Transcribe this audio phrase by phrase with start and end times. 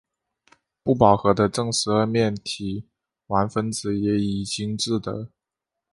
[0.81, 2.87] 不饱和的正十二面体
[3.27, 5.29] 烷分子也已经制得。